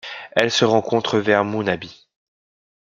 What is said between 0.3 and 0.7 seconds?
Elle se